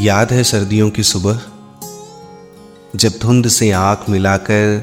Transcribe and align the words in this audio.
याद 0.00 0.32
है 0.32 0.44
सर्दियों 0.44 0.90
की 0.90 1.02
सुबह? 1.02 1.40
जब 2.96 3.12
धुंध 3.22 3.48
से 3.48 3.70
आँख 3.70 4.08
मिलाकर 4.08 4.82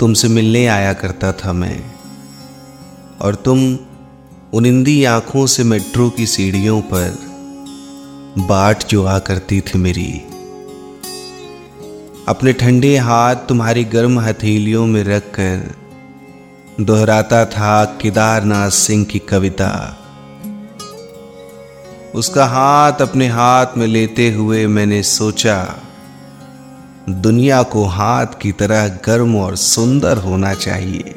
तुमसे 0.00 0.28
मिलने 0.28 0.66
आया 0.66 0.92
करता 0.92 1.32
था 1.32 1.52
मैं, 1.52 1.84
और 3.20 3.34
तुम 3.34 3.78
उनिंदी 4.54 5.04
आँखों 5.04 5.46
से 5.46 5.64
मेट्रो 5.64 6.10
की 6.10 6.26
सीढ़ियों 6.26 6.80
पर 6.80 7.18
बाट 8.38 8.88
जो 8.88 9.04
आ 9.04 9.18
करती 9.18 9.60
थी 9.60 9.78
मेरी। 9.78 10.22
अपने 12.28 12.52
ठंडे 12.52 12.96
हाथ 12.96 13.36
तुम्हारी 13.36 13.84
गर्म 13.84 14.20
हथेलियों 14.20 14.86
में 14.86 15.04
रखकर 15.04 15.74
दोहराता 16.80 17.44
था 17.44 17.84
केदारनाथ 17.84 18.70
सिंह 18.70 19.04
की 19.04 19.18
कविता। 19.18 19.98
उसका 22.14 22.44
हाथ 22.46 22.92
अपने 22.92 23.28
हाथ 23.28 23.66
में 23.76 23.86
लेते 23.86 24.30
हुए 24.32 24.66
मैंने 24.66 25.02
सोचा, 25.02 25.82
दुनिया 27.08 27.62
को 27.62 27.84
हाथ 27.84 28.26
की 28.42 28.52
तरह 28.52 28.88
गर्म 28.88 29.36
और 29.36 29.56
सुंदर 29.56 30.16
होना 30.16 30.54
चाहिए। 30.54 31.14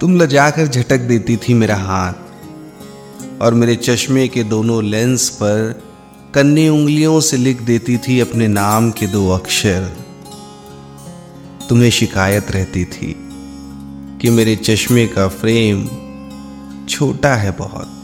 तुम 0.00 0.16
लजाकर 0.16 0.66
झटक 0.66 0.98
देती 0.98 1.36
थी 1.36 1.54
मेरा 1.54 1.76
हाथ 1.76 3.40
और 3.42 3.54
मेरे 3.54 3.76
चश्मे 3.76 4.28
के 4.28 4.44
दोनों 4.44 4.84
लेंस 4.84 5.28
पर 5.28 5.82
कन्नी 6.34 6.68
उंगलियों 6.68 7.20
से 7.20 7.36
लिख 7.36 7.62
देती 7.62 7.98
थी 7.98 8.20
अपने 8.20 8.48
नाम 8.48 8.90
के 8.90 9.06
दो 9.06 9.28
अक्षर। 9.30 9.90
तुम्हें 11.68 11.90
शिकायत 11.90 12.50
रहती 12.50 12.84
थी 12.84 13.14
कि 14.22 14.30
मेरे 14.30 14.56
चश्मे 14.56 15.06
का 15.06 15.28
फ्रेम 15.28 15.88
छोटा 16.88 17.34
है 17.34 17.50
बहुत। 17.50 18.01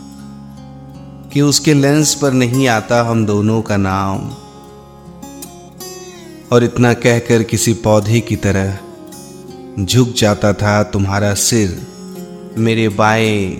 कि 1.32 1.40
उसके 1.40 1.74
लेंस 1.74 2.14
पर 2.14 2.32
नहीं 2.32 2.68
आता 2.68 3.02
हम 3.02 3.26
दोनों 3.26 3.62
का 3.62 3.76
नाम। 3.76 4.30
और 6.52 6.64
इतना 6.64 6.92
कहकर 6.92 7.42
किसी 7.42 7.72
पौधे 7.74 8.20
की 8.20 8.36
तरह 8.36 8.78
झुक 9.84 10.08
जाता 10.08 10.52
था 10.52 10.82
तुम्हारा 10.82 11.34
सिर 11.34 11.86
मेरे 12.58 12.88
बाएँ 12.88 13.50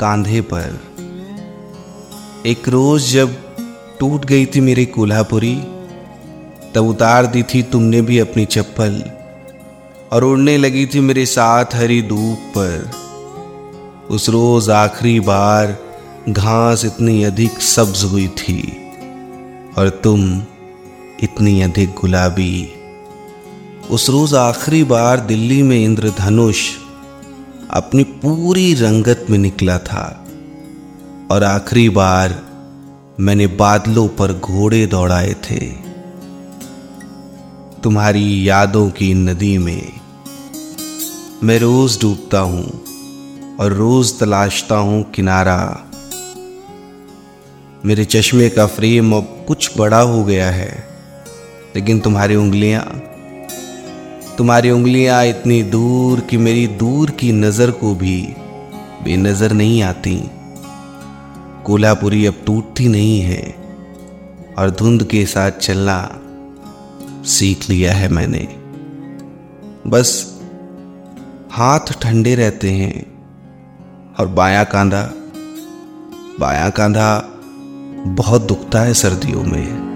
कांधे 0.00 0.40
पर। 0.40 0.80
एक 2.46 2.68
रोज 2.68 3.12
जब 3.12 3.36
टूट 4.00 4.24
गई 4.24 4.46
थी 4.46 4.60
मेरी 4.60 4.86
कोल्हापुरी, 4.86 5.56
तब 6.74 6.86
उतार 6.88 7.26
दी 7.26 7.42
थी 7.42 7.62
तुमने 7.62 8.02
भी 8.02 8.18
अपनी 8.18 8.44
चप्पल 8.44 9.04
और 10.12 10.24
उड़ने 10.24 10.56
लगी 10.56 10.86
थी 10.86 11.00
मेरे 11.00 11.26
साथ 11.26 11.64
हरी 11.74 12.02
धूप 12.02 12.38
पर। 12.58 12.90
उस 14.10 14.28
रोज 14.28 14.70
आखिरी 14.70 15.20
बार 15.20 15.91
घास 16.28 16.84
इतनी 16.84 17.24
अधिक 17.24 17.50
सब्ज 17.50 18.02
हुई 18.04 18.28
थी 18.28 18.60
और 19.78 19.88
तुम 20.04 20.42
इतनी 21.22 21.62
अधिक 21.62 21.90
गुलाबी। 21.90 22.74
उस 23.90 24.10
रोज 24.10 24.34
आखिरी 24.34 24.84
बार 24.84 25.20
दिल्ली 25.20 25.62
में 25.62 25.84
इंद्रधनुष 25.84 26.70
अपनी 27.70 28.04
पूरी 28.04 28.74
रंगत 28.74 29.26
में 29.30 29.38
निकला 29.38 29.78
था 29.78 30.26
और 31.30 31.44
आखिरी 31.44 31.88
बार 31.88 32.40
मैंने 33.20 33.46
बादलों 33.46 34.08
पर 34.08 34.32
घोड़े 34.32 34.86
दौड़ाए 34.86 35.34
थे। 35.34 35.60
तुम्हारी 37.82 38.48
यादों 38.48 38.90
की 38.90 39.14
नदी 39.14 39.58
में 39.58 39.92
मैं 41.42 41.58
रोज 41.58 42.00
डूबता 42.00 42.40
हूँ 42.40 42.66
और 43.60 43.72
रोज 43.72 44.18
तलाशता 44.18 44.76
हूँ 44.76 45.02
किनारा 45.10 45.88
मेरे 47.84 48.04
चश्मे 48.04 48.48
का 48.48 48.66
फ्रेम 48.66 49.12
अब 49.12 49.44
कुछ 49.48 49.76
बड़ा 49.78 50.00
हो 50.00 50.22
गया 50.24 50.50
है, 50.50 50.70
लेकिन 51.74 52.00
तुम्हारी 52.00 52.36
उंगलियाँ 52.36 52.82
तुम्हारी 54.38 54.70
उंगलियाँ 54.70 55.24
इतनी 55.26 55.62
दूर 55.62 56.20
कि 56.20 56.36
मेरी 56.36 56.66
दूर 56.76 57.10
की 57.10 57.32
नज़र 57.32 57.70
को 57.70 57.94
भी 57.94 58.16
बेनजर 59.04 59.52
नहीं 59.52 59.82
आती। 59.82 60.16
कोल्हापुरी 61.66 62.24
अब 62.26 62.34
टूटती 62.46 62.88
नहीं 62.88 63.20
है 63.20 63.42
और 64.58 64.70
धुंध 64.70 65.04
के 65.04 65.24
साथ 65.26 65.58
चलना 65.58 65.98
सीख 67.28 67.68
लिया 67.70 67.92
है 67.92 68.08
मैंने। 68.08 68.46
बस 69.86 70.14
हाथ 71.52 71.92
ठंडे 72.02 72.34
रहते 72.34 72.70
हैं 72.70 73.04
और 74.18 74.26
बायां 74.30 74.64
कांधा 74.64 75.02
बायां 76.40 76.70
कांधा 76.70 77.10
बहुत 78.06 78.42
दुखता 78.42 78.80
है 78.80 78.94
सर्दियों 78.94 79.42
में। 79.42 79.91